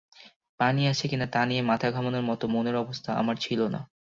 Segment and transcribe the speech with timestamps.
[0.59, 3.79] পানি আছে কি না তা নিয়ে মাথা ঘামানোর মতো মনের অবস্থা আমার ছিল না।